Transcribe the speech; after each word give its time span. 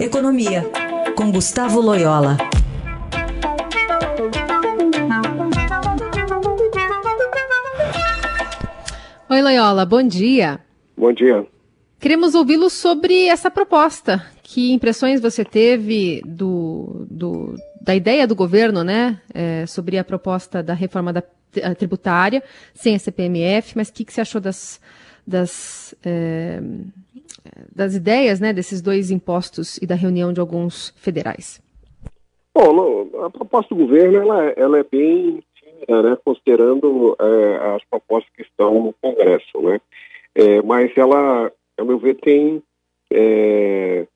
Economia, 0.00 0.62
com 1.16 1.32
Gustavo 1.32 1.80
Loyola. 1.80 2.36
Oi, 9.28 9.42
Loyola, 9.42 9.84
bom 9.84 10.00
dia. 10.04 10.60
Bom 10.96 11.12
dia. 11.12 11.44
Queremos 11.98 12.36
ouvi-lo 12.36 12.70
sobre 12.70 13.26
essa 13.26 13.50
proposta. 13.50 14.24
Que 14.40 14.72
impressões 14.72 15.20
você 15.20 15.44
teve 15.44 16.22
do, 16.24 17.04
do 17.10 17.56
da 17.80 17.92
ideia 17.92 18.24
do 18.24 18.36
governo, 18.36 18.84
né, 18.84 19.20
é, 19.34 19.66
sobre 19.66 19.98
a 19.98 20.04
proposta 20.04 20.62
da 20.62 20.74
reforma 20.74 21.12
da 21.12 21.24
tributária, 21.76 22.42
sem 22.72 22.94
a 22.94 22.98
CPMF, 23.00 23.76
mas 23.76 23.88
o 23.88 23.92
que, 23.92 24.04
que 24.04 24.12
você 24.12 24.20
achou 24.20 24.40
das, 24.40 24.80
das, 25.26 25.94
é, 26.04 26.62
das 27.74 27.94
ideias, 27.94 28.40
né, 28.40 28.52
desses 28.52 28.80
dois 28.80 29.10
impostos 29.10 29.76
e 29.78 29.86
da 29.86 29.94
reunião 29.94 30.32
de 30.32 30.40
alguns 30.40 30.90
federais? 30.96 31.60
Bom, 32.54 33.24
a 33.24 33.30
proposta 33.30 33.74
do 33.74 33.86
governo, 33.86 34.18
ela, 34.18 34.44
ela 34.56 34.78
é 34.78 34.84
bem 34.84 35.42
né, 35.88 36.18
considerando 36.24 37.16
é, 37.20 37.76
as 37.76 37.84
propostas 37.84 38.32
que 38.34 38.42
estão 38.42 38.82
no 38.82 38.94
Congresso, 39.00 39.60
né, 39.62 39.80
é, 40.34 40.60
mas 40.62 40.90
ela 40.96 41.52
ao 41.78 41.86
meu 41.86 41.98
ver, 41.98 42.16
tem, 42.16 42.62
é, 43.10 44.06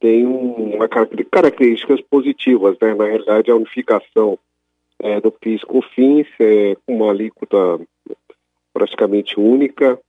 tem 0.00 0.26
uma 0.26 0.88
características 0.88 2.00
positivas, 2.00 2.76
né? 2.80 2.94
Na 2.94 3.04
realidade, 3.04 3.50
a 3.50 3.56
unificação 3.56 4.38
é, 4.98 5.20
do 5.20 5.30
PIS 5.30 5.62
com 5.62 5.82
fins, 5.82 6.26
é, 6.40 6.74
com 6.86 6.96
uma 6.96 7.10
alíquota 7.10 7.78
praticamente 8.72 9.38
única, 9.38 10.00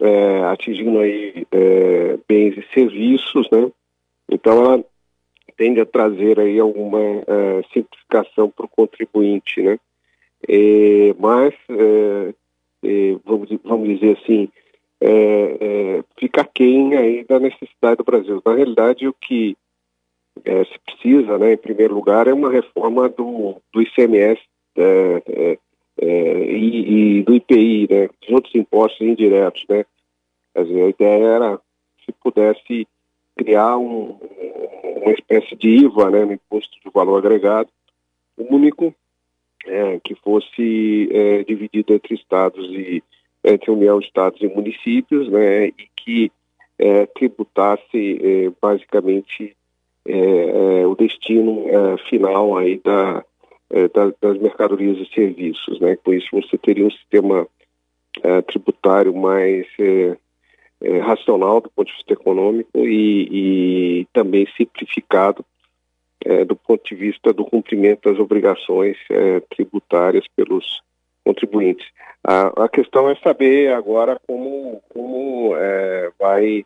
é, 0.00 0.44
atingindo 0.44 0.98
aí 0.98 1.46
é, 1.50 2.18
bens 2.28 2.56
e 2.56 2.64
serviços, 2.74 3.48
né? 3.50 3.70
Então, 4.30 4.64
ela 4.64 4.84
tende 5.56 5.80
a 5.80 5.86
trazer 5.86 6.38
aí 6.38 6.58
alguma 6.58 7.00
é, 7.00 7.62
simplificação 7.72 8.50
para 8.50 8.66
o 8.66 8.68
contribuinte, 8.68 9.62
né? 9.62 9.78
É, 10.48 11.14
mas, 11.18 11.54
vamos, 13.24 13.48
vamos 13.64 13.88
dizer 13.88 14.18
assim, 14.18 14.48
é, 15.00 15.08
é, 15.08 16.04
fica 16.18 16.44
quem 16.44 16.96
aí 16.96 17.24
da 17.24 17.38
necessidade 17.38 17.96
do 17.96 18.04
Brasil. 18.04 18.42
Na 18.44 18.54
realidade, 18.54 19.06
o 19.06 19.12
que 19.12 19.56
é, 20.44 20.64
se 20.64 20.78
precisa, 20.84 21.38
né, 21.38 21.54
em 21.54 21.58
primeiro 21.58 21.94
lugar, 21.94 22.26
é 22.26 22.34
uma 22.34 22.50
reforma 22.50 23.08
do, 23.08 23.56
do 23.72 23.82
ICMS 23.82 24.40
é, 24.76 25.22
é, 25.26 25.52
é, 25.52 25.58
e, 26.00 27.18
e, 27.18 27.22
do 27.22 27.34
IPI, 27.34 27.88
né, 27.90 28.08
dos 28.20 28.30
outros 28.30 28.54
impostos 28.54 29.06
indiretos. 29.06 29.64
Né. 29.68 29.84
Quer 30.54 30.64
dizer, 30.64 30.82
a 30.82 30.88
ideia 30.88 31.24
era 31.24 31.60
se 32.04 32.12
pudesse 32.22 32.86
criar 33.36 33.76
um, 33.76 34.18
uma 35.02 35.12
espécie 35.12 35.54
de 35.56 35.68
IVA, 35.68 36.10
né, 36.10 36.24
no 36.24 36.32
Imposto 36.32 36.76
de 36.84 36.90
Valor 36.92 37.18
Agregado, 37.18 37.68
único, 38.36 38.94
que 40.04 40.14
fosse 40.14 41.44
dividido 41.46 41.92
entre 41.92 42.14
estados 42.14 42.70
e 42.70 43.02
entre 43.46 43.70
União, 43.70 44.00
Estados 44.00 44.40
e 44.42 44.48
municípios, 44.48 45.28
né, 45.28 45.68
e 45.68 45.88
que 45.94 46.32
é, 46.78 47.06
tributasse 47.06 48.18
é, 48.22 48.52
basicamente 48.60 49.56
é, 50.04 50.80
é 50.80 50.86
o 50.86 50.94
destino 50.94 51.64
é, 51.68 51.96
final 52.08 52.56
aí 52.56 52.78
da, 52.78 53.24
é, 53.70 53.88
da, 53.88 54.12
das 54.20 54.38
mercadorias 54.38 54.98
e 54.98 55.14
serviços, 55.14 55.80
né. 55.80 55.96
Com 55.96 56.12
isso 56.12 56.28
você 56.32 56.56
teria 56.58 56.86
um 56.86 56.90
sistema 56.90 57.46
tributário 58.46 59.14
mais 59.14 59.66
racional 61.04 61.60
do 61.60 61.68
ponto 61.68 61.86
de 61.86 61.92
vista 61.92 62.14
econômico 62.14 62.78
e, 62.78 63.28
e 64.00 64.06
também 64.10 64.46
simplificado 64.56 65.44
do 66.46 66.56
ponto 66.56 66.82
de 66.82 66.94
vista 66.94 67.30
do 67.34 67.44
cumprimento 67.44 68.08
das 68.08 68.18
obrigações 68.18 68.96
tributárias 69.50 70.24
pelos 70.34 70.80
contribuintes. 71.26 71.86
A, 72.24 72.64
a 72.64 72.68
questão 72.68 73.10
é 73.10 73.16
saber 73.16 73.72
agora 73.72 74.18
como, 74.26 74.80
como 74.88 75.54
é, 75.56 76.10
vai 76.18 76.64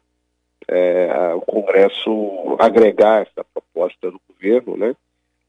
é, 0.69 1.35
o 1.35 1.41
Congresso 1.41 2.57
agregar 2.59 3.23
essa 3.23 3.45
proposta 3.53 4.11
do 4.11 4.21
governo, 4.29 4.77
né, 4.77 4.95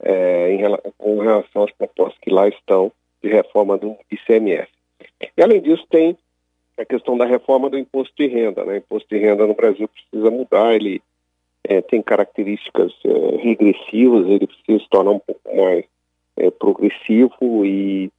é, 0.04 0.54
em, 0.54 0.62
com 0.98 1.20
relação 1.20 1.64
às 1.64 1.72
propostas 1.72 2.20
que 2.22 2.30
lá 2.30 2.48
estão 2.48 2.92
de 3.22 3.30
reforma 3.30 3.78
do 3.78 3.96
ICMS. 4.12 4.68
E 5.38 5.42
além 5.42 5.62
disso 5.62 5.86
tem 5.90 6.18
a 6.78 6.86
questão 6.86 7.18
da 7.18 7.26
reforma 7.26 7.70
do 7.70 7.78
imposto 7.78 8.14
de 8.18 8.28
renda, 8.28 8.64
né? 8.66 8.74
O 8.74 8.78
imposto 8.78 9.08
de 9.10 9.22
renda 9.22 9.46
no 9.46 9.54
Brasil 9.54 9.88
precisa 9.88 10.32
mudar, 10.32 10.74
ele 10.74 11.02
é, 11.64 11.82
tem 11.82 12.02
características 12.02 12.94
é, 13.06 13.38
regressivas, 13.38 14.28
ele 14.28 14.48
precisa 14.48 14.80
se 14.80 14.90
tornar 14.90 15.12
um 15.12 15.20
pouco 15.20 15.56
mais 15.56 15.86
é, 16.38 16.50
progressivo 16.50 17.66
e 17.66 18.12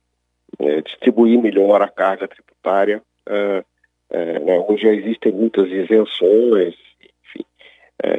é, 0.58 0.80
distribuir 0.82 1.40
melhor 1.40 1.82
a 1.82 1.88
carga 1.88 2.28
tributária. 2.28 3.02
É, 3.28 3.64
é, 4.10 4.38
né, 4.40 4.64
hoje 4.68 4.82
já 4.82 4.92
existem 4.92 5.32
muitas 5.32 5.70
isenções, 5.70 6.74
enfim, 7.00 7.44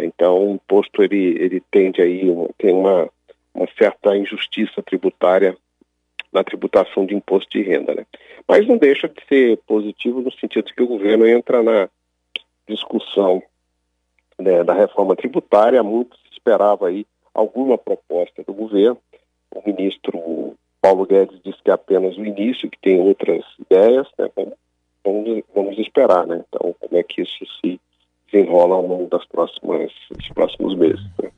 então 0.04 0.50
o 0.50 0.56
imposto 0.56 1.04
ele, 1.04 1.38
ele 1.40 1.62
tende 1.70 2.02
aí, 2.02 2.24
tem 2.58 2.74
uma, 2.74 3.08
uma 3.54 3.68
certa 3.78 4.16
injustiça 4.18 4.82
tributária 4.82 5.56
na 6.32 6.44
tributação 6.44 7.06
de 7.06 7.16
imposto 7.16 7.50
de 7.52 7.64
renda, 7.64 7.94
né? 7.94 8.06
Mas 8.48 8.68
não 8.68 8.78
deixa 8.78 9.08
de 9.08 9.24
ser 9.28 9.58
positivo 9.68 10.22
no 10.22 10.32
sentido 10.32 10.74
que 10.74 10.82
o 10.82 10.88
governo 10.88 11.28
entra 11.28 11.62
na 11.62 11.88
discussão 12.68 13.42
né, 14.40 14.64
da 14.64 14.74
reforma 14.74 15.16
tributária, 15.16 15.84
muito 15.84 16.18
se 16.18 16.34
esperava 16.34 16.88
aí 16.88 17.06
alguma 17.34 17.78
proposta 17.78 18.44
do 18.44 18.54
governo. 18.54 18.98
O 19.54 19.62
ministro 19.66 20.56
Paulo 20.82 21.06
Guedes 21.06 21.40
disse 21.44 21.62
que 21.64 21.70
é 21.70 21.74
apenas 21.74 22.18
o 22.18 22.26
início, 22.26 22.70
que 22.70 22.80
tem 22.80 23.00
outras 23.00 23.44
ideias, 23.60 24.08
né? 24.18 24.30
vamos, 25.04 25.44
vamos 25.54 25.78
esperar, 25.78 26.26
né? 26.26 26.44
Então, 26.50 26.76
como 26.80 26.98
é 26.98 27.04
que 27.04 27.22
isso 27.22 27.46
se 27.62 27.80
desenrola 28.34 28.76
ao 28.76 28.86
longo 28.86 29.08
das 29.08 29.26
próximas, 29.26 29.92
dos 30.10 30.28
próximos 30.30 30.76
meses. 30.76 31.06
Né? 31.22 31.32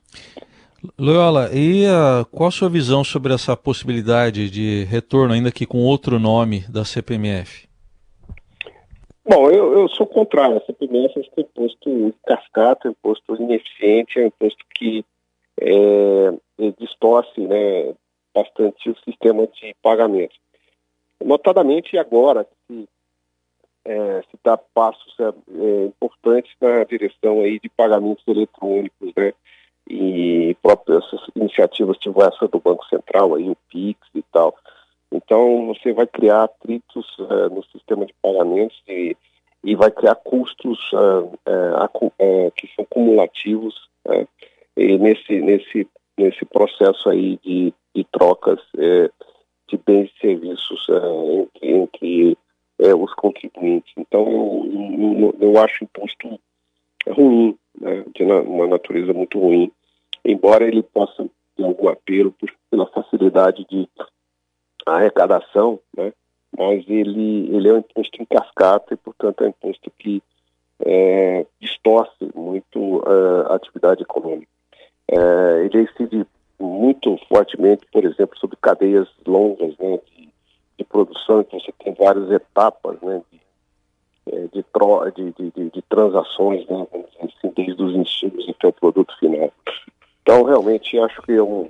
Loyola, 0.98 1.50
e 1.54 1.86
uh, 1.88 2.26
qual 2.32 2.48
a 2.48 2.52
sua 2.52 2.70
visão 2.70 3.04
sobre 3.04 3.34
essa 3.34 3.58
possibilidade 3.58 4.50
de 4.50 4.86
retorno, 4.86 5.34
ainda 5.34 5.52
que 5.52 5.66
com 5.66 5.80
outro 5.80 6.18
nome, 6.20 6.62
da 6.70 6.86
CPMF? 6.86 7.68
Bom, 9.28 9.50
eu, 9.50 9.74
eu 9.74 9.90
sou 9.90 10.08
contrário. 10.08 10.56
A 10.56 10.62
CPMF 10.62 11.14
é 11.18 11.20
um 11.20 11.42
imposto 11.42 12.16
cascata, 12.26 12.88
é 12.88 12.90
um 12.90 12.92
imposto 12.92 13.36
ineficiente, 13.36 14.20
é 14.20 14.24
um 14.24 14.28
imposto 14.28 14.64
que 14.74 15.04
é, 15.60 16.34
distorce 16.80 17.42
né, 17.42 17.94
bastante 18.34 18.90
o 18.90 18.96
sistema 19.04 19.48
de 19.48 19.76
pagamento. 19.82 20.36
Notadamente 21.22 21.98
agora 21.98 22.48
se, 22.68 22.88
é, 23.84 24.22
se 24.22 24.38
dá 24.44 24.58
passos 24.58 25.14
é, 25.20 25.86
importantes 25.88 26.54
na 26.62 26.86
direção 26.86 27.42
aí 27.42 27.60
de 27.60 27.68
pagamentos 27.68 28.24
eletrônicos, 28.28 29.12
né? 29.16 29.34
E 29.88 30.56
próprias 30.62 31.04
iniciativas 31.36 31.98
tipo 31.98 32.24
essa 32.24 32.48
do 32.48 32.60
Banco 32.60 32.86
Central, 32.88 33.36
aí 33.36 33.50
o 33.50 33.58
PIX 33.70 34.00
e 34.16 34.24
tal. 34.32 34.56
Então 35.12 35.68
você 35.68 35.94
vai 35.94 36.08
criar 36.08 36.44
atritos 36.44 37.06
é, 37.20 37.50
no 37.50 37.64
sistema 37.66 38.06
de 38.06 38.14
pagamentos 38.22 38.82
e, 38.88 39.16
e 39.64 39.76
vai 39.76 39.92
criar 39.92 40.16
custos 40.16 40.80
é, 41.48 41.84
é, 42.20 42.52
que 42.52 42.68
são 42.76 42.86
cumulativos 42.86 43.76
nesse, 44.76 45.40
nesse, 45.40 45.88
nesse 46.18 46.46
processo 46.46 47.10
aí 47.10 47.40
de 47.44 47.74
de 47.96 48.04
trocas 48.12 48.60
de 49.68 49.78
bens 49.78 50.12
e 50.16 50.20
serviços 50.20 50.86
entre, 51.62 52.38
entre 52.82 52.94
os 52.94 53.14
contribuintes. 53.16 53.94
Então, 53.98 54.26
eu, 54.66 55.20
eu, 55.20 55.36
eu 55.40 55.64
acho 55.64 55.86
imposto 55.86 56.40
ruim, 57.08 57.58
né, 57.80 58.04
de 58.14 58.24
uma 58.24 58.68
natureza 58.68 59.14
muito 59.14 59.40
ruim, 59.40 59.72
embora 60.24 60.66
ele 60.66 60.84
possa 60.84 61.28
ter 61.56 61.64
algum 61.64 61.90
apelo 61.90 62.32
por, 62.32 62.52
pela 62.70 62.86
facilidade 62.88 63.66
de 63.70 63.88
arrecadação, 64.86 65.80
né, 65.96 66.14
mas 66.58 66.86
ele, 66.88 67.56
ele 67.56 67.68
é 67.68 67.74
um 67.74 67.80
imposto 67.80 68.22
em 68.22 68.26
cascata 68.26 68.94
e, 68.94 68.98
portanto, 68.98 69.44
é 69.44 69.48
um 69.48 69.50
imposto 69.50 69.92
que 69.98 70.22
é, 70.80 71.46
distorce 71.60 72.32
muito 72.34 72.80
uh, 72.80 73.48
a 73.52 73.56
atividade 73.56 74.04
econômica. 74.04 74.52
É, 75.08 75.66
ele 75.66 75.84
incide 75.84 76.26
muito 76.60 77.18
fortemente, 77.28 77.86
por 77.92 78.06
exemplo, 78.06 78.38
sobre 78.40 78.58
cadeias 78.58 79.08
longas 79.26 79.78
né, 79.78 80.00
de, 80.12 80.30
de 80.78 80.84
produção, 80.86 81.44
que 81.44 81.60
você 81.60 81.72
tem 81.84 81.94
várias 81.94 82.32
etapas 82.32 83.00
né, 83.02 83.22
de, 83.32 83.40
é, 83.40 83.45
de, 84.54 84.64
tro, 84.74 85.10
de, 85.12 85.32
de, 85.32 85.70
de, 85.70 85.82
transações, 85.90 86.68
né, 86.68 86.86
assim, 87.22 87.54
desde 87.56 87.82
os 87.82 87.96
insumos 87.96 88.48
até 88.50 88.68
o 88.68 88.74
produto 88.74 89.14
final. 89.20 89.52
Então, 90.22 90.44
realmente, 90.44 90.98
acho 91.00 91.22
que 91.22 91.34
é 91.34 91.42
um, 91.42 91.70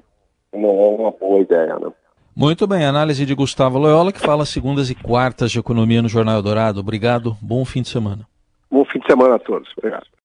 uma, 0.54 0.70
uma 0.70 1.12
boa 1.12 1.40
ideia. 1.40 1.78
Né? 1.80 1.92
Muito 2.36 2.68
bem, 2.68 2.86
análise 2.86 3.26
de 3.26 3.34
Gustavo 3.34 3.78
Loyola, 3.78 4.12
que 4.12 4.20
fala 4.20 4.46
segundas 4.46 4.90
e 4.90 4.96
quartas 4.96 5.52
de 5.52 5.60
economia 5.60 6.02
no 6.02 6.10
Jornal 6.10 6.42
Dourado. 6.42 6.80
Obrigado, 6.80 7.36
bom 7.42 7.64
fim 7.64 7.82
de 7.82 7.90
semana. 7.90 8.28
Bom 8.70 8.84
fim 8.86 9.00
de 9.00 9.06
semana 9.06 9.36
a 9.36 9.40
todos. 9.40 9.70
Obrigado. 9.78 10.06